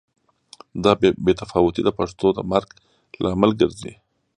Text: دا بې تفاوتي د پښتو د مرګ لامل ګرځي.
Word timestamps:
دا 0.83 0.91
بې 1.25 1.33
تفاوتي 1.41 1.81
د 1.85 1.89
پښتو 1.97 2.27
د 2.33 2.39
مرګ 2.51 2.69
لامل 3.23 3.51
ګرځي. 3.61 3.93